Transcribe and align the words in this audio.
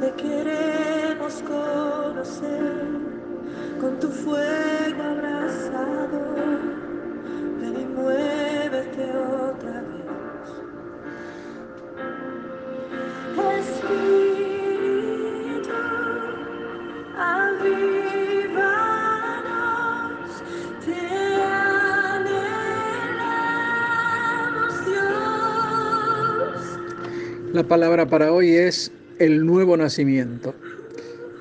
te 0.00 0.12
queremos 0.12 1.42
conocer 1.42 2.74
con 3.80 3.98
tu 3.98 4.08
fuego 4.08 5.02
abrazador. 5.02 6.60
Ven 7.60 7.80
y 7.80 7.84
muévete 7.86 9.10
otra 9.16 9.80
vez. 9.80 9.96
Espíritu, 13.58 14.90
avívanos, 17.18 18.62
te 20.84 21.00
anhelamos, 22.22 22.74
Dios. 24.84 26.60
La 27.54 27.62
palabra 27.62 28.06
para 28.06 28.32
hoy 28.32 28.56
es 28.56 28.92
el 29.18 29.44
nuevo 29.44 29.76
nacimiento. 29.76 30.54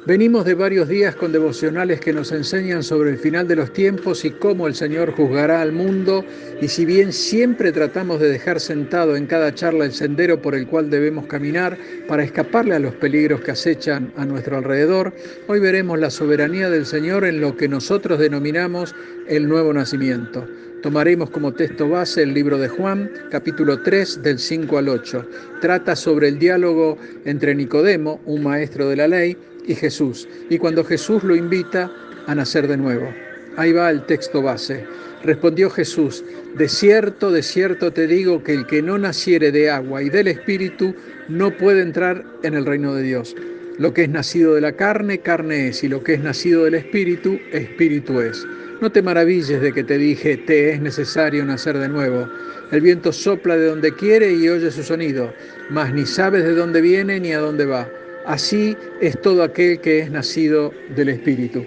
Venimos 0.05 0.45
de 0.45 0.53
varios 0.53 0.87
días 0.87 1.15
con 1.15 1.31
devocionales 1.31 1.99
que 1.99 2.13
nos 2.13 2.31
enseñan 2.31 2.83
sobre 2.83 3.09
el 3.09 3.17
final 3.17 3.47
de 3.47 3.55
los 3.55 3.73
tiempos 3.73 4.23
y 4.23 4.29
cómo 4.29 4.67
el 4.67 4.75
Señor 4.75 5.11
juzgará 5.13 5.63
al 5.63 5.71
mundo 5.71 6.23
y 6.61 6.67
si 6.67 6.85
bien 6.85 7.11
siempre 7.11 7.71
tratamos 7.71 8.19
de 8.19 8.29
dejar 8.29 8.59
sentado 8.59 9.15
en 9.15 9.25
cada 9.25 9.55
charla 9.55 9.83
el 9.83 9.93
sendero 9.93 10.39
por 10.43 10.53
el 10.53 10.67
cual 10.67 10.91
debemos 10.91 11.25
caminar 11.25 11.75
para 12.07 12.23
escaparle 12.23 12.75
a 12.75 12.79
los 12.79 12.93
peligros 12.93 13.41
que 13.41 13.49
acechan 13.49 14.13
a 14.15 14.25
nuestro 14.25 14.57
alrededor, 14.57 15.11
hoy 15.47 15.59
veremos 15.59 15.97
la 15.97 16.11
soberanía 16.11 16.69
del 16.69 16.85
Señor 16.85 17.25
en 17.25 17.41
lo 17.41 17.57
que 17.57 17.67
nosotros 17.67 18.19
denominamos 18.19 18.93
el 19.27 19.49
nuevo 19.49 19.73
nacimiento. 19.73 20.47
Tomaremos 20.85 21.31
como 21.31 21.51
texto 21.51 21.89
base 21.89 22.21
el 22.21 22.35
libro 22.35 22.59
de 22.59 22.67
Juan, 22.67 23.09
capítulo 23.31 23.81
3, 23.81 24.21
del 24.21 24.37
5 24.37 24.77
al 24.77 24.89
8. 24.89 25.27
Trata 25.59 25.95
sobre 25.95 26.27
el 26.27 26.37
diálogo 26.37 26.99
entre 27.25 27.55
Nicodemo, 27.55 28.21
un 28.25 28.43
maestro 28.43 28.87
de 28.87 28.97
la 28.97 29.07
ley, 29.07 29.35
y 29.65 29.73
Jesús, 29.73 30.29
y 30.47 30.59
cuando 30.59 30.83
Jesús 30.83 31.23
lo 31.23 31.35
invita 31.35 31.91
a 32.27 32.35
nacer 32.35 32.67
de 32.67 32.77
nuevo. 32.77 33.11
Ahí 33.57 33.71
va 33.71 33.89
el 33.89 34.05
texto 34.05 34.43
base. 34.43 34.85
Respondió 35.23 35.71
Jesús, 35.71 36.23
de 36.55 36.69
cierto, 36.69 37.31
de 37.31 37.41
cierto 37.41 37.91
te 37.91 38.05
digo 38.05 38.43
que 38.43 38.53
el 38.53 38.67
que 38.67 38.83
no 38.83 38.99
naciere 38.99 39.51
de 39.51 39.71
agua 39.71 40.03
y 40.03 40.11
del 40.11 40.27
Espíritu 40.27 40.93
no 41.27 41.49
puede 41.57 41.81
entrar 41.81 42.23
en 42.43 42.53
el 42.53 42.63
reino 42.63 42.93
de 42.93 43.01
Dios. 43.01 43.35
Lo 43.79 43.91
que 43.91 44.03
es 44.03 44.09
nacido 44.09 44.53
de 44.53 44.61
la 44.61 44.73
carne, 44.73 45.17
carne 45.17 45.69
es, 45.69 45.83
y 45.83 45.87
lo 45.87 46.03
que 46.03 46.13
es 46.13 46.19
nacido 46.19 46.65
del 46.65 46.75
Espíritu, 46.75 47.39
Espíritu 47.51 48.21
es. 48.21 48.45
No 48.81 48.91
te 48.91 49.01
maravilles 49.01 49.61
de 49.61 49.71
que 49.71 49.85
te 49.85 49.97
dije, 49.97 50.35
te 50.35 50.71
es 50.73 50.81
necesario 50.81 51.45
nacer 51.45 51.77
de 51.77 51.87
nuevo. 51.87 52.27
El 52.71 52.81
viento 52.81 53.13
sopla 53.13 53.55
de 53.55 53.67
donde 53.67 53.93
quiere 53.93 54.33
y 54.33 54.49
oye 54.49 54.69
su 54.69 54.83
sonido, 54.83 55.33
mas 55.69 55.93
ni 55.93 56.05
sabes 56.05 56.43
de 56.43 56.53
dónde 56.53 56.81
viene 56.81 57.19
ni 57.21 57.31
a 57.31 57.39
dónde 57.39 57.65
va. 57.65 57.87
Así 58.25 58.75
es 58.99 59.19
todo 59.21 59.43
aquel 59.43 59.79
que 59.79 59.99
es 59.99 60.11
nacido 60.11 60.73
del 60.93 61.09
Espíritu. 61.09 61.63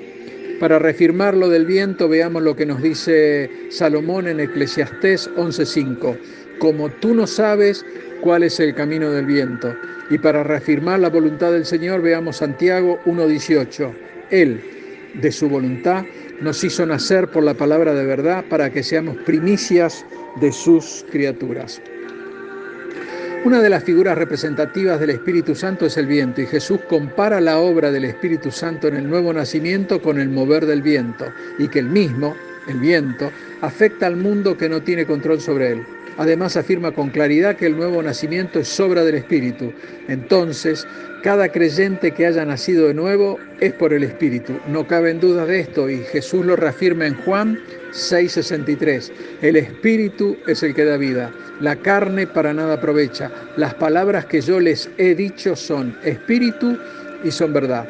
Para 0.61 0.79
reafirmar 0.79 1.35
lo 1.35 1.49
del 1.49 1.65
viento, 1.65 2.09
veamos 2.09 2.43
lo 2.43 2.55
que 2.55 2.67
nos 2.67 2.83
dice 2.83 3.49
Salomón 3.71 4.29
en 4.29 4.41
Eclesiastés 4.41 5.31
11:5. 5.37 6.17
Como 6.59 6.91
tú 6.91 7.15
no 7.15 7.27
sabes 7.27 7.87
cuál 8.21 8.43
es 8.43 8.61
el 8.61 8.75
camino 8.75 9.11
del 9.13 9.25
viento. 9.25 9.75
Y 10.11 10.19
para 10.19 10.43
reafirmar 10.43 11.01
la 11.01 11.09
voluntad 11.09 11.53
del 11.53 11.65
Señor, 11.65 12.03
veamos 12.03 12.37
Santiago 12.37 13.01
1:18. 13.07 13.95
Él, 14.31 14.61
de 15.15 15.33
su 15.33 15.49
voluntad, 15.49 16.05
nos 16.41 16.63
hizo 16.63 16.87
nacer 16.87 17.29
por 17.29 17.43
la 17.43 17.55
palabra 17.55 17.95
de 17.95 18.05
verdad 18.05 18.45
para 18.49 18.71
que 18.71 18.83
seamos 18.83 19.17
primicias 19.19 20.05
de 20.41 20.53
sus 20.53 21.05
criaturas. 21.11 21.81
Una 23.45 23.61
de 23.61 23.71
las 23.71 23.85
figuras 23.85 24.19
representativas 24.19 24.99
del 24.99 25.11
Espíritu 25.11 25.55
Santo 25.55 25.87
es 25.87 25.97
el 25.97 26.07
viento 26.07 26.41
y 26.43 26.47
Jesús 26.47 26.81
compara 26.89 27.41
la 27.41 27.59
obra 27.59 27.93
del 27.93 28.05
Espíritu 28.05 28.51
Santo 28.51 28.89
en 28.89 28.97
el 28.97 29.09
nuevo 29.09 29.33
nacimiento 29.33 30.03
con 30.03 30.19
el 30.19 30.29
mover 30.29 30.67
del 30.67 30.83
viento 30.83 31.27
y 31.59 31.69
que 31.69 31.79
el 31.79 31.89
mismo, 31.89 32.35
el 32.67 32.79
viento, 32.79 33.31
afecta 33.61 34.07
al 34.07 34.17
mundo 34.17 34.57
que 34.57 34.69
no 34.69 34.83
tiene 34.83 35.07
control 35.07 35.41
sobre 35.41 35.73
él. 35.73 35.87
Además 36.19 36.57
afirma 36.57 36.91
con 36.91 37.11
claridad 37.11 37.57
que 37.57 37.67
el 37.67 37.77
nuevo 37.77 38.03
nacimiento 38.03 38.59
es 38.59 38.81
obra 38.81 39.05
del 39.05 39.15
Espíritu. 39.15 39.73
Entonces, 40.09 40.87
cada 41.23 41.49
creyente 41.49 42.11
que 42.11 42.27
haya 42.27 42.45
nacido 42.45 42.89
de 42.89 42.95
nuevo 42.95 43.39
es 43.61 43.73
por 43.73 43.93
el 43.93 44.03
Espíritu. 44.03 44.59
No 44.67 44.87
cabe 44.87 45.11
en 45.11 45.21
duda 45.21 45.47
de 45.47 45.61
esto 45.61 45.89
y 45.89 45.99
Jesús 45.99 46.45
lo 46.45 46.57
reafirma 46.57 47.07
en 47.07 47.15
Juan 47.23 47.61
6:63. 47.93 49.13
El 49.43 49.57
Espíritu 49.57 50.37
es 50.49 50.63
el 50.65 50.75
que 50.75 50.85
da 50.85 50.97
vida. 50.97 51.33
La 51.61 51.77
carne 51.77 52.27
para 52.27 52.53
nada 52.53 52.75
aprovecha. 52.75 53.31
Las 53.57 53.75
palabras 53.75 54.27
que 54.27 54.41
yo 54.41 54.59
les 54.59 54.91
he 54.99 55.15
dicho 55.15 55.55
son 55.55 55.97
Espíritu 56.03 56.77
y 57.23 57.31
son 57.31 57.53
verdad. 57.53 57.89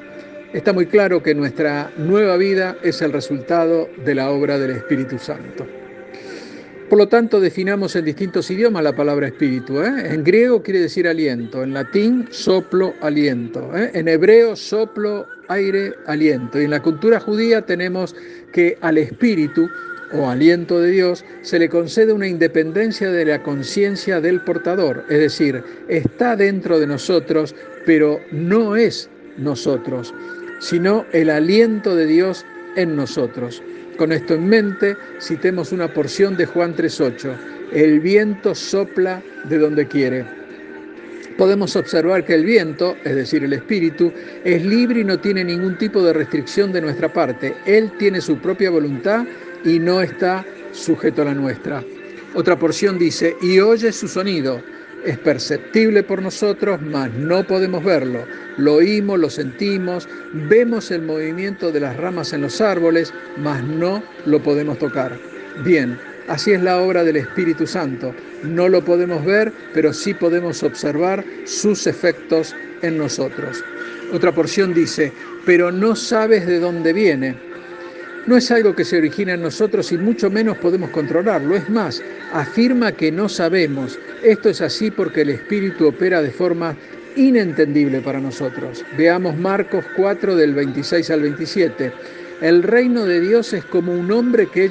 Está 0.53 0.75
muy 0.75 0.87
claro 0.87 1.23
que 1.23 1.35
nuestra 1.35 1.91
nueva 1.97 2.37
vida 2.37 2.77
es 2.83 3.01
el 3.01 3.13
resultado 3.13 3.89
de 4.05 4.15
la 4.15 4.31
obra 4.31 4.59
del 4.59 4.73
Espíritu 4.73 5.19
Santo. 5.19 5.78
Por 6.89 6.97
lo 6.97 7.07
tanto, 7.07 7.39
definamos 7.39 7.95
en 7.97 8.07
distintos 8.07 8.51
idiomas 8.51 8.83
la 8.83 8.97
palabra 8.97 9.27
espíritu. 9.27 9.83
¿eh? 9.83 10.15
En 10.15 10.25
griego 10.25 10.63
quiere 10.63 10.81
decir 10.81 11.07
aliento, 11.07 11.63
en 11.63 11.75
latín 11.75 12.27
soplo, 12.31 12.95
aliento, 13.03 13.77
¿eh? 13.77 13.91
en 13.93 14.09
hebreo 14.09 14.57
soplo, 14.57 15.27
aire, 15.49 15.93
aliento. 16.07 16.59
Y 16.59 16.65
en 16.65 16.71
la 16.71 16.81
cultura 16.81 17.21
judía 17.21 17.61
tenemos 17.61 18.17
que 18.53 18.79
al 18.81 18.97
espíritu 18.97 19.69
o 20.13 20.31
aliento 20.31 20.81
de 20.81 20.91
Dios 20.91 21.27
se 21.43 21.59
le 21.59 21.69
concede 21.69 22.11
una 22.11 22.27
independencia 22.27 23.11
de 23.11 23.27
la 23.27 23.43
conciencia 23.43 24.23
del 24.23 24.41
portador, 24.41 25.05
es 25.11 25.19
decir, 25.19 25.63
está 25.89 26.37
dentro 26.37 26.81
de 26.81 26.87
nosotros, 26.87 27.55
pero 27.85 28.19
no 28.33 28.77
es 28.77 29.11
nosotros, 29.37 30.15
sino 30.61 31.05
el 31.13 31.29
aliento 31.29 31.95
de 31.95 32.07
Dios 32.07 32.47
en 32.79 32.97
nosotros. 32.97 33.63
Con 33.97 34.13
esto 34.13 34.35
en 34.35 34.49
mente, 34.49 34.97
citemos 35.21 35.73
una 35.73 35.93
porción 35.93 36.37
de 36.37 36.47
Juan 36.47 36.75
3.8. 36.77 37.35
El 37.73 38.01
viento 38.01 38.55
sopla 38.55 39.23
de 39.45 39.59
donde 39.59 39.87
quiere. 39.87 40.25
Podemos 41.37 41.77
observar 41.77 42.25
que 42.25 42.35
el 42.35 42.45
viento, 42.45 42.97
es 43.05 43.15
decir, 43.15 43.45
el 43.45 43.53
espíritu, 43.53 44.13
es 44.45 44.65
libre 44.65 45.01
y 45.01 45.05
no 45.05 45.19
tiene 45.19 45.45
ningún 45.45 45.77
tipo 45.79 46.03
de 46.03 46.13
restricción 46.13 46.73
de 46.73 46.81
nuestra 46.81 47.13
parte. 47.13 47.55
Él 47.67 47.93
tiene 47.99 48.21
su 48.21 48.39
propia 48.39 48.71
voluntad 48.71 49.25
y 49.65 49.79
no 49.79 50.01
está 50.01 50.45
sujeto 50.73 51.23
a 51.23 51.27
la 51.27 51.35
nuestra. 51.35 51.85
Otra 52.35 52.59
porción 52.59 52.99
dice, 52.99 53.37
y 53.41 53.59
oye 53.61 53.93
su 53.93 54.09
sonido 54.09 54.63
es 55.05 55.19
perceptible 55.19 56.03
por 56.03 56.23
nosotros, 56.23 56.81
mas 56.83 57.13
no 57.13 57.45
podemos 57.47 57.85
verlo. 57.85 58.25
Lo 58.57 58.75
oímos, 58.75 59.19
lo 59.19 59.31
sentimos, 59.31 60.09
vemos 60.33 60.91
el 60.91 61.03
movimiento 61.03 61.71
de 61.71 61.81
las 61.81 61.97
ramas 61.97 62.33
en 62.33 62.43
los 62.43 62.61
árboles, 62.61 63.13
mas 63.37 63.63
no 63.63 64.03
lo 64.27 64.43
podemos 64.43 64.79
tocar. 64.79 65.19
Bien, 65.65 65.99
así 66.29 66.53
es 66.53 66.63
la 66.63 66.81
obra 66.81 67.05
del 67.05 67.17
Espíritu 67.17 67.67
Santo. 67.67 68.15
No 68.43 68.69
lo 68.69 68.85
podemos 68.85 69.25
ver, 69.25 69.53
pero 69.73 69.93
sí 69.93 70.15
podemos 70.15 70.63
observar 70.63 71.25
sus 71.45 71.87
efectos 71.87 72.55
en 72.83 72.99
nosotros. 72.99 73.65
Otra 74.13 74.33
porción 74.33 74.73
dice, 74.73 75.13
pero 75.45 75.71
no 75.71 75.95
sabes 75.95 76.47
de 76.47 76.61
dónde 76.61 76.93
viene 76.93 77.48
no 78.29 78.37
es 78.37 78.51
algo 78.51 78.77
que 78.77 78.85
se 78.85 78.99
origina 78.99 79.33
en 79.33 79.41
nosotros 79.41 79.91
y 79.91 79.97
mucho 79.97 80.31
menos 80.31 80.59
podemos 80.59 80.91
controlarlo. 80.91 81.57
Es 81.57 81.71
más, 81.71 82.03
afirma 82.35 82.93
que 82.93 83.11
no 83.11 83.27
sabemos. 83.27 83.99
Esto 84.23 84.51
es 84.51 84.61
así 84.61 84.91
porque 84.91 85.23
el 85.23 85.31
Espíritu 85.31 85.89
opera 85.89 86.21
de 86.21 86.31
forma 86.31 86.77
inentendible 87.17 88.03
para 88.03 88.21
nosotros. 88.21 88.85
Veamos 88.99 89.35
Marcos 89.39 89.83
4 89.97 90.37
del 90.37 90.55
26 90.55 91.11
al 91.11 91.23
27. 91.23 91.91
El 92.43 92.63
reino 92.63 93.07
de 93.07 93.19
Dios 93.21 93.55
es 93.55 93.65
como 93.65 93.93
un 93.93 94.13
hombre 94.13 94.47
que, 94.53 94.71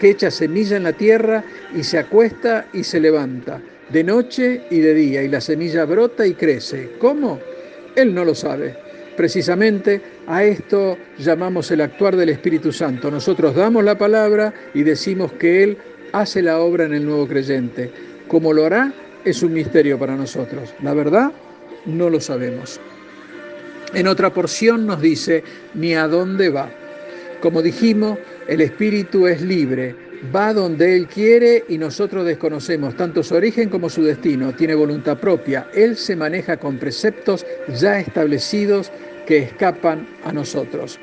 que 0.00 0.10
echa 0.10 0.32
semilla 0.32 0.76
en 0.76 0.82
la 0.82 0.92
tierra 0.92 1.44
y 1.76 1.84
se 1.84 1.98
acuesta 1.98 2.66
y 2.72 2.82
se 2.82 2.98
levanta, 2.98 3.60
de 3.88 4.02
noche 4.02 4.62
y 4.68 4.80
de 4.80 4.94
día, 4.94 5.22
y 5.22 5.28
la 5.28 5.40
semilla 5.40 5.84
brota 5.84 6.26
y 6.26 6.34
crece. 6.34 6.90
¿Cómo? 6.98 7.38
Él 7.94 8.12
no 8.12 8.24
lo 8.24 8.34
sabe 8.34 8.85
Precisamente 9.16 10.00
a 10.26 10.44
esto 10.44 10.98
llamamos 11.18 11.70
el 11.70 11.80
actuar 11.80 12.16
del 12.16 12.28
Espíritu 12.28 12.72
Santo. 12.72 13.10
Nosotros 13.10 13.54
damos 13.54 13.82
la 13.82 13.96
palabra 13.96 14.52
y 14.74 14.82
decimos 14.82 15.32
que 15.32 15.62
Él 15.62 15.78
hace 16.12 16.42
la 16.42 16.58
obra 16.58 16.84
en 16.84 16.94
el 16.94 17.04
nuevo 17.04 17.26
creyente. 17.26 17.90
Cómo 18.28 18.52
lo 18.52 18.66
hará 18.66 18.92
es 19.24 19.42
un 19.42 19.52
misterio 19.52 19.98
para 19.98 20.16
nosotros. 20.16 20.74
La 20.82 20.94
verdad, 20.94 21.32
no 21.86 22.10
lo 22.10 22.20
sabemos. 22.20 22.78
En 23.94 24.06
otra 24.06 24.32
porción 24.32 24.86
nos 24.86 25.00
dice, 25.00 25.42
ni 25.74 25.94
a 25.94 26.06
dónde 26.06 26.50
va. 26.50 26.68
Como 27.40 27.62
dijimos, 27.62 28.18
el 28.48 28.60
Espíritu 28.60 29.26
es 29.26 29.40
libre, 29.40 29.94
va 30.34 30.52
donde 30.52 30.96
Él 30.96 31.06
quiere 31.06 31.64
y 31.68 31.78
nosotros 31.78 32.24
desconocemos 32.24 32.96
tanto 32.96 33.22
su 33.22 33.34
origen 33.34 33.68
como 33.68 33.88
su 33.88 34.02
destino. 34.02 34.54
Tiene 34.54 34.74
voluntad 34.74 35.18
propia. 35.18 35.68
Él 35.74 35.96
se 35.96 36.16
maneja 36.16 36.56
con 36.56 36.78
preceptos 36.78 37.46
ya 37.68 37.98
establecidos 37.98 38.90
que 39.26 39.38
escapan 39.38 40.06
a 40.24 40.32
nosotros. 40.32 40.98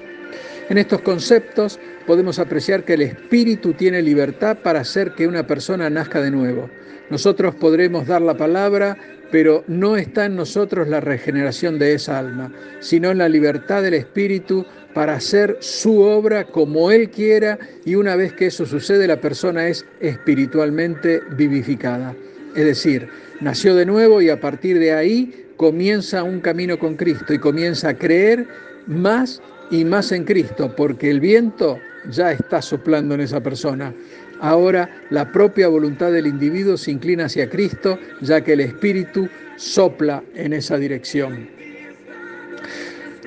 En 0.70 0.78
estos 0.78 1.02
conceptos 1.02 1.80
podemos 2.08 2.40
apreciar 2.40 2.86
que 2.86 2.94
el 2.94 3.02
Espíritu 3.02 3.74
tiene 3.74 4.02
libertad 4.02 4.58
para 4.64 4.80
hacer 4.80 5.14
que 5.14 5.28
una 5.28 5.46
persona 5.46 5.90
nazca 5.90 6.22
de 6.22 6.32
nuevo. 6.32 6.70
Nosotros 7.10 7.54
podremos 7.56 8.08
dar 8.08 8.22
la 8.22 8.38
palabra, 8.38 8.98
pero 9.30 9.64
no 9.68 9.98
está 9.98 10.26
en 10.26 10.38
nosotros 10.38 10.88
la 10.88 11.02
regeneración 11.02 11.78
de 11.80 11.94
esa 11.94 12.18
alma, 12.18 12.52
sino 12.80 13.12
en 13.12 13.18
la 13.18 13.28
libertad 13.28 13.84
del 13.84 13.96
Espíritu 13.96 14.66
para 14.94 15.16
hacer 15.16 15.58
su 15.60 16.00
obra 16.00 16.46
como 16.46 16.92
Él 16.92 17.10
quiera 17.10 17.60
y 17.84 17.96
una 17.96 18.16
vez 18.16 18.34
que 18.34 18.46
eso 18.46 18.66
sucede 18.66 19.06
la 19.08 19.20
persona 19.20 19.68
es 19.68 19.86
espiritualmente 20.00 21.22
vivificada. 21.36 22.16
Es 22.56 22.66
decir, 22.66 23.10
nació 23.42 23.76
de 23.76 23.86
nuevo 23.86 24.22
y 24.22 24.30
a 24.30 24.40
partir 24.40 24.80
de 24.80 24.94
ahí 24.94 25.43
comienza 25.58 26.24
un 26.24 26.40
camino 26.40 26.78
con 26.78 26.96
Cristo 26.96 27.34
y 27.34 27.40
comienza 27.40 27.90
a 27.90 27.94
creer 27.94 28.48
más 28.88 29.42
y 29.72 29.86
más 29.86 30.12
en 30.12 30.24
Cristo, 30.24 30.74
porque 30.76 31.10
el 31.10 31.20
viento 31.20 31.80
ya 32.10 32.32
está 32.32 32.62
soplando 32.62 33.16
en 33.16 33.22
esa 33.22 33.42
persona. 33.42 33.94
Ahora 34.40 34.90
la 35.10 35.32
propia 35.32 35.68
voluntad 35.68 36.12
del 36.12 36.28
individuo 36.28 36.76
se 36.78 36.92
inclina 36.92 37.26
hacia 37.26 37.50
Cristo, 37.50 37.98
ya 38.22 38.42
que 38.42 38.54
el 38.54 38.60
Espíritu 38.60 39.30
sopla 39.56 40.24
en 40.36 40.54
esa 40.54 40.78
dirección. 40.78 41.48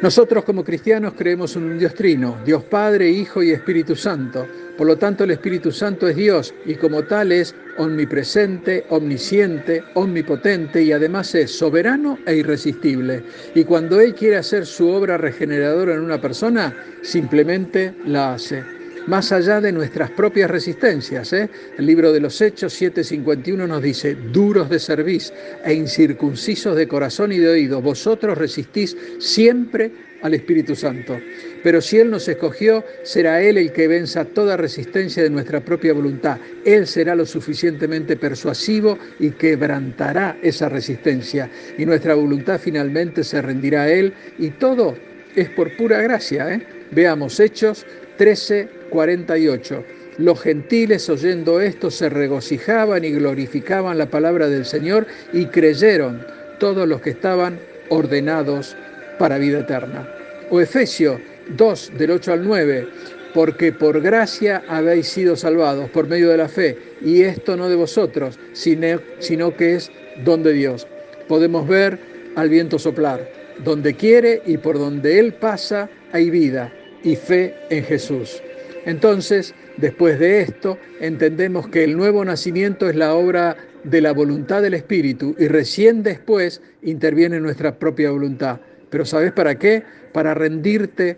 Nosotros 0.02 0.44
como 0.44 0.62
cristianos 0.62 1.14
creemos 1.16 1.56
en 1.56 1.64
un 1.64 1.78
Dios 1.78 1.94
trino, 1.94 2.36
Dios 2.44 2.64
Padre, 2.64 3.08
Hijo 3.08 3.42
y 3.42 3.50
Espíritu 3.50 3.96
Santo. 3.96 4.46
Por 4.76 4.86
lo 4.86 4.96
tanto, 4.98 5.24
el 5.24 5.30
Espíritu 5.30 5.72
Santo 5.72 6.06
es 6.06 6.16
Dios 6.16 6.54
y 6.66 6.74
como 6.74 7.02
tal 7.04 7.32
es 7.32 7.54
omnipresente, 7.78 8.84
omnisciente, 8.90 9.82
omnipotente 9.94 10.82
y 10.82 10.92
además 10.92 11.34
es 11.34 11.50
soberano 11.50 12.18
e 12.26 12.36
irresistible. 12.36 13.22
Y 13.54 13.64
cuando 13.64 14.00
Él 14.00 14.14
quiere 14.14 14.36
hacer 14.36 14.66
su 14.66 14.88
obra 14.88 15.16
regeneradora 15.16 15.94
en 15.94 16.00
una 16.00 16.20
persona, 16.20 16.76
simplemente 17.02 17.94
la 18.04 18.34
hace. 18.34 18.62
Más 19.06 19.30
allá 19.30 19.60
de 19.60 19.70
nuestras 19.70 20.10
propias 20.10 20.50
resistencias. 20.50 21.32
¿eh? 21.32 21.48
El 21.78 21.86
libro 21.86 22.12
de 22.12 22.20
los 22.20 22.40
Hechos 22.40 22.74
7:51 22.80 23.66
nos 23.66 23.80
dice, 23.80 24.16
duros 24.32 24.68
de 24.68 24.80
cerviz 24.80 25.32
e 25.64 25.72
incircuncisos 25.72 26.76
de 26.76 26.88
corazón 26.88 27.30
y 27.32 27.38
de 27.38 27.48
oído, 27.48 27.80
vosotros 27.80 28.36
resistís 28.36 28.96
siempre 29.20 29.92
al 30.22 30.34
Espíritu 30.34 30.74
Santo. 30.74 31.18
Pero 31.62 31.80
si 31.80 31.98
Él 31.98 32.10
nos 32.10 32.28
escogió, 32.28 32.84
será 33.02 33.42
Él 33.42 33.58
el 33.58 33.72
que 33.72 33.88
venza 33.88 34.24
toda 34.24 34.56
resistencia 34.56 35.22
de 35.22 35.30
nuestra 35.30 35.60
propia 35.60 35.92
voluntad. 35.92 36.38
Él 36.64 36.86
será 36.86 37.14
lo 37.14 37.26
suficientemente 37.26 38.16
persuasivo 38.16 38.98
y 39.18 39.30
quebrantará 39.30 40.38
esa 40.42 40.68
resistencia. 40.68 41.50
Y 41.78 41.86
nuestra 41.86 42.14
voluntad 42.14 42.60
finalmente 42.60 43.24
se 43.24 43.42
rendirá 43.42 43.82
a 43.82 43.88
Él 43.90 44.12
y 44.38 44.50
todo 44.50 44.96
es 45.34 45.48
por 45.50 45.76
pura 45.76 46.00
gracia. 46.02 46.52
¿eh? 46.54 46.66
Veamos 46.90 47.38
Hechos 47.40 47.86
13, 48.16 48.68
48. 48.90 49.84
Los 50.18 50.40
gentiles 50.40 51.10
oyendo 51.10 51.60
esto 51.60 51.90
se 51.90 52.08
regocijaban 52.08 53.04
y 53.04 53.10
glorificaban 53.10 53.98
la 53.98 54.08
palabra 54.08 54.48
del 54.48 54.64
Señor 54.64 55.06
y 55.32 55.46
creyeron 55.46 56.24
todos 56.58 56.88
los 56.88 57.02
que 57.02 57.10
estaban 57.10 57.58
ordenados 57.90 58.76
para 59.18 59.38
vida 59.38 59.60
eterna. 59.60 60.08
O 60.50 60.60
Efesios 60.60 61.20
2, 61.56 61.92
del 61.98 62.12
8 62.12 62.32
al 62.32 62.44
9, 62.44 62.88
porque 63.34 63.72
por 63.72 64.00
gracia 64.00 64.62
habéis 64.68 65.08
sido 65.08 65.36
salvados 65.36 65.90
por 65.90 66.08
medio 66.08 66.30
de 66.30 66.38
la 66.38 66.48
fe, 66.48 66.78
y 67.02 67.22
esto 67.22 67.56
no 67.56 67.68
de 67.68 67.76
vosotros, 67.76 68.38
sino 68.52 69.56
que 69.56 69.74
es 69.74 69.90
don 70.24 70.42
de 70.42 70.52
Dios. 70.52 70.86
Podemos 71.28 71.68
ver 71.68 71.98
al 72.36 72.48
viento 72.48 72.78
soplar, 72.78 73.28
donde 73.64 73.94
quiere 73.94 74.42
y 74.46 74.56
por 74.58 74.78
donde 74.78 75.18
Él 75.18 75.34
pasa 75.34 75.90
hay 76.12 76.30
vida 76.30 76.72
y 77.02 77.16
fe 77.16 77.54
en 77.70 77.84
Jesús. 77.84 78.42
Entonces, 78.84 79.54
después 79.76 80.18
de 80.18 80.42
esto, 80.42 80.78
entendemos 81.00 81.68
que 81.68 81.84
el 81.84 81.96
nuevo 81.96 82.24
nacimiento 82.24 82.88
es 82.88 82.96
la 82.96 83.14
obra 83.14 83.56
de 83.84 84.00
la 84.00 84.12
voluntad 84.12 84.62
del 84.62 84.74
Espíritu 84.74 85.34
y 85.38 85.48
recién 85.48 86.02
después 86.02 86.62
interviene 86.82 87.40
nuestra 87.40 87.78
propia 87.78 88.10
voluntad. 88.10 88.60
Pero 88.90 89.04
¿sabes 89.04 89.32
para 89.32 89.58
qué? 89.58 89.82
Para 90.12 90.34
rendirte 90.34 91.16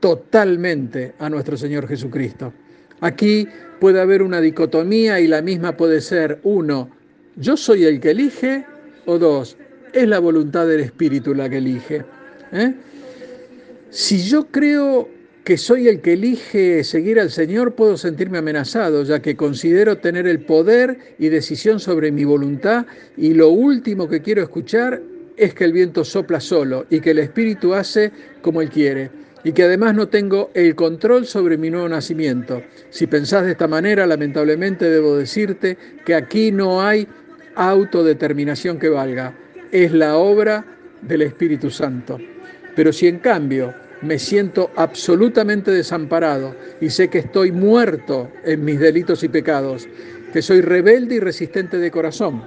totalmente 0.00 1.14
a 1.18 1.28
nuestro 1.28 1.56
Señor 1.56 1.88
Jesucristo. 1.88 2.52
Aquí 3.00 3.48
puede 3.80 4.00
haber 4.00 4.22
una 4.22 4.40
dicotomía 4.40 5.20
y 5.20 5.26
la 5.26 5.42
misma 5.42 5.76
puede 5.76 6.00
ser, 6.00 6.40
uno, 6.42 6.90
yo 7.36 7.56
soy 7.56 7.84
el 7.84 8.00
que 8.00 8.10
elige, 8.10 8.64
o 9.06 9.18
dos, 9.18 9.56
es 9.92 10.08
la 10.08 10.18
voluntad 10.18 10.66
del 10.66 10.80
Espíritu 10.80 11.34
la 11.34 11.48
que 11.48 11.58
elige. 11.58 12.04
¿eh? 12.52 12.74
Si 13.90 14.22
yo 14.22 14.46
creo 14.48 15.08
que 15.44 15.56
soy 15.56 15.88
el 15.88 16.00
que 16.00 16.12
elige 16.12 16.84
seguir 16.84 17.18
al 17.18 17.30
Señor, 17.30 17.74
puedo 17.74 17.96
sentirme 17.96 18.38
amenazado, 18.38 19.02
ya 19.04 19.20
que 19.20 19.36
considero 19.36 19.96
tener 19.96 20.26
el 20.26 20.40
poder 20.40 20.98
y 21.18 21.28
decisión 21.28 21.80
sobre 21.80 22.12
mi 22.12 22.24
voluntad 22.24 22.84
y 23.16 23.32
lo 23.32 23.48
último 23.48 24.08
que 24.08 24.20
quiero 24.20 24.42
escuchar 24.42 25.00
es 25.38 25.54
que 25.54 25.64
el 25.64 25.72
viento 25.72 26.04
sopla 26.04 26.40
solo 26.40 26.86
y 26.90 27.00
que 27.00 27.12
el 27.12 27.20
Espíritu 27.20 27.74
hace 27.74 28.10
como 28.42 28.60
Él 28.60 28.70
quiere 28.70 29.10
y 29.44 29.52
que 29.52 29.62
además 29.62 29.94
no 29.94 30.08
tengo 30.08 30.50
el 30.54 30.74
control 30.74 31.24
sobre 31.26 31.56
mi 31.56 31.70
nuevo 31.70 31.88
nacimiento. 31.88 32.62
Si 32.90 33.06
pensás 33.06 33.44
de 33.44 33.52
esta 33.52 33.68
manera, 33.68 34.06
lamentablemente 34.06 34.90
debo 34.90 35.16
decirte 35.16 35.78
que 36.04 36.14
aquí 36.14 36.50
no 36.50 36.82
hay 36.82 37.06
autodeterminación 37.54 38.78
que 38.78 38.88
valga, 38.88 39.34
es 39.70 39.92
la 39.92 40.16
obra 40.16 40.64
del 41.02 41.22
Espíritu 41.22 41.70
Santo. 41.70 42.18
Pero 42.74 42.92
si 42.92 43.06
en 43.06 43.18
cambio 43.18 43.74
me 44.02 44.18
siento 44.18 44.70
absolutamente 44.76 45.70
desamparado 45.70 46.54
y 46.80 46.90
sé 46.90 47.08
que 47.08 47.18
estoy 47.18 47.52
muerto 47.52 48.30
en 48.44 48.64
mis 48.64 48.78
delitos 48.78 49.22
y 49.24 49.28
pecados, 49.28 49.88
que 50.32 50.42
soy 50.42 50.60
rebelde 50.60 51.16
y 51.16 51.20
resistente 51.20 51.78
de 51.78 51.90
corazón, 51.90 52.42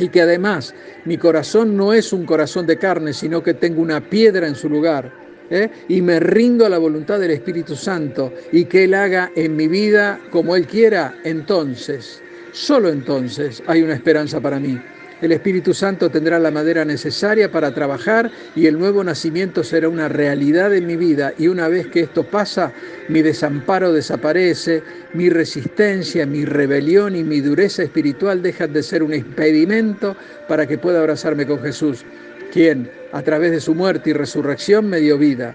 y 0.00 0.08
que 0.08 0.22
además 0.22 0.74
mi 1.04 1.16
corazón 1.16 1.76
no 1.76 1.92
es 1.92 2.12
un 2.12 2.24
corazón 2.24 2.66
de 2.66 2.78
carne, 2.78 3.12
sino 3.12 3.42
que 3.42 3.54
tengo 3.54 3.82
una 3.82 4.00
piedra 4.00 4.46
en 4.46 4.54
su 4.54 4.68
lugar. 4.68 5.12
¿eh? 5.50 5.68
Y 5.88 6.02
me 6.02 6.20
rindo 6.20 6.64
a 6.64 6.68
la 6.68 6.78
voluntad 6.78 7.18
del 7.18 7.32
Espíritu 7.32 7.76
Santo 7.76 8.32
y 8.52 8.64
que 8.64 8.84
Él 8.84 8.94
haga 8.94 9.30
en 9.34 9.56
mi 9.56 9.68
vida 9.68 10.20
como 10.30 10.56
Él 10.56 10.66
quiera, 10.66 11.14
entonces, 11.24 12.22
solo 12.52 12.88
entonces 12.88 13.62
hay 13.66 13.82
una 13.82 13.94
esperanza 13.94 14.40
para 14.40 14.58
mí. 14.58 14.80
El 15.20 15.32
Espíritu 15.32 15.74
Santo 15.74 16.08
tendrá 16.08 16.38
la 16.38 16.50
madera 16.50 16.84
necesaria 16.84 17.52
para 17.52 17.74
trabajar 17.74 18.30
y 18.56 18.66
el 18.66 18.78
nuevo 18.78 19.04
nacimiento 19.04 19.62
será 19.62 19.88
una 19.88 20.08
realidad 20.08 20.74
en 20.74 20.86
mi 20.86 20.96
vida. 20.96 21.34
Y 21.36 21.48
una 21.48 21.68
vez 21.68 21.88
que 21.88 22.00
esto 22.00 22.24
pasa, 22.24 22.72
mi 23.08 23.20
desamparo 23.20 23.92
desaparece, 23.92 24.82
mi 25.12 25.28
resistencia, 25.28 26.24
mi 26.24 26.46
rebelión 26.46 27.14
y 27.16 27.22
mi 27.22 27.42
dureza 27.42 27.82
espiritual 27.82 28.40
dejan 28.42 28.72
de 28.72 28.82
ser 28.82 29.02
un 29.02 29.12
impedimento 29.12 30.16
para 30.48 30.66
que 30.66 30.78
pueda 30.78 31.00
abrazarme 31.00 31.46
con 31.46 31.60
Jesús, 31.60 32.04
quien 32.50 32.90
a 33.12 33.20
través 33.20 33.50
de 33.50 33.60
su 33.60 33.74
muerte 33.74 34.10
y 34.10 34.12
resurrección 34.14 34.88
me 34.88 35.00
dio 35.00 35.18
vida 35.18 35.54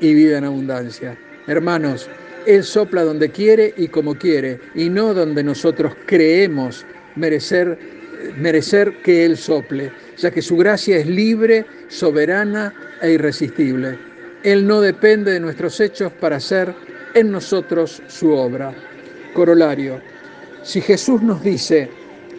y 0.00 0.14
vida 0.14 0.38
en 0.38 0.44
abundancia. 0.44 1.16
Hermanos, 1.46 2.08
Él 2.44 2.64
sopla 2.64 3.04
donde 3.04 3.30
quiere 3.30 3.72
y 3.76 3.86
como 3.86 4.16
quiere, 4.16 4.58
y 4.74 4.88
no 4.88 5.14
donde 5.14 5.44
nosotros 5.44 5.94
creemos 6.06 6.84
merecer 7.14 7.78
merecer 8.36 9.02
que 9.02 9.24
Él 9.24 9.36
sople, 9.36 9.92
ya 10.16 10.30
que 10.30 10.42
su 10.42 10.56
gracia 10.56 10.96
es 10.98 11.06
libre, 11.06 11.64
soberana 11.88 12.74
e 13.02 13.12
irresistible. 13.12 13.98
Él 14.42 14.66
no 14.66 14.80
depende 14.80 15.32
de 15.32 15.40
nuestros 15.40 15.80
hechos 15.80 16.12
para 16.12 16.36
hacer 16.36 16.74
en 17.14 17.30
nosotros 17.30 18.02
su 18.06 18.32
obra. 18.32 18.72
Corolario, 19.34 20.00
si 20.62 20.80
Jesús 20.80 21.22
nos 21.22 21.42
dice, 21.42 21.88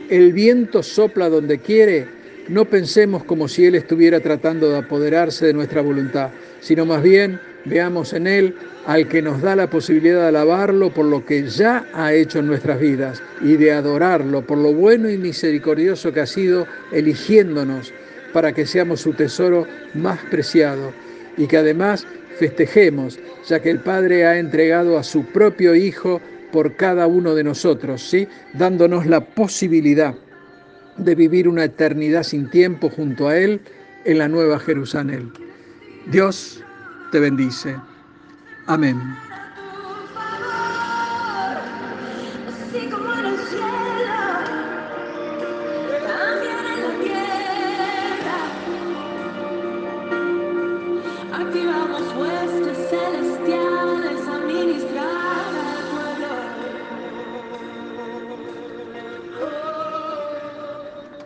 el 0.09 0.33
viento 0.33 0.81
sopla 0.83 1.29
donde 1.29 1.59
quiere, 1.59 2.07
no 2.47 2.65
pensemos 2.65 3.23
como 3.23 3.47
si 3.47 3.65
Él 3.65 3.75
estuviera 3.75 4.19
tratando 4.19 4.69
de 4.69 4.77
apoderarse 4.77 5.47
de 5.47 5.53
nuestra 5.53 5.81
voluntad, 5.81 6.29
sino 6.59 6.85
más 6.85 7.03
bien 7.03 7.39
veamos 7.67 8.13
en 8.13 8.27
Él 8.27 8.55
al 8.85 9.07
que 9.07 9.21
nos 9.21 9.41
da 9.41 9.55
la 9.55 9.69
posibilidad 9.69 10.21
de 10.21 10.27
alabarlo 10.27 10.93
por 10.93 11.05
lo 11.05 11.25
que 11.25 11.47
ya 11.47 11.85
ha 11.93 12.13
hecho 12.13 12.39
en 12.39 12.47
nuestras 12.47 12.79
vidas 12.79 13.21
y 13.41 13.57
de 13.57 13.71
adorarlo 13.71 14.45
por 14.45 14.57
lo 14.57 14.73
bueno 14.73 15.09
y 15.09 15.17
misericordioso 15.17 16.13
que 16.13 16.21
ha 16.21 16.25
sido 16.25 16.65
eligiéndonos 16.91 17.93
para 18.33 18.53
que 18.53 18.65
seamos 18.65 19.01
su 19.01 19.13
tesoro 19.13 19.65
más 19.93 20.19
preciado 20.29 20.93
y 21.37 21.47
que 21.47 21.57
además 21.57 22.05
festejemos, 22.37 23.19
ya 23.47 23.59
que 23.59 23.71
el 23.71 23.79
Padre 23.79 24.25
ha 24.25 24.37
entregado 24.37 24.97
a 24.97 25.03
su 25.03 25.25
propio 25.25 25.75
Hijo 25.75 26.21
por 26.51 26.75
cada 26.75 27.07
uno 27.07 27.35
de 27.35 27.43
nosotros, 27.43 28.01
¿sí? 28.01 28.27
dándonos 28.53 29.05
la 29.05 29.21
posibilidad 29.21 30.15
de 30.97 31.15
vivir 31.15 31.47
una 31.47 31.65
eternidad 31.65 32.23
sin 32.23 32.49
tiempo 32.49 32.89
junto 32.89 33.27
a 33.27 33.37
Él 33.37 33.59
en 34.05 34.17
la 34.17 34.27
nueva 34.27 34.59
Jerusalén. 34.59 35.31
Dios 36.09 36.63
te 37.11 37.19
bendice. 37.19 37.79
Amén. 38.67 39.17